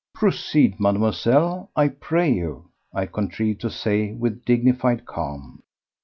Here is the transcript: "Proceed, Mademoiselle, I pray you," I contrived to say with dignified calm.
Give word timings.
"Proceed, 0.15 0.79
Mademoiselle, 0.79 1.69
I 1.75 1.89
pray 1.89 2.27
you," 2.33 2.69
I 2.91 3.05
contrived 3.05 3.61
to 3.61 3.69
say 3.69 4.13
with 4.13 4.43
dignified 4.45 5.05
calm. 5.05 5.61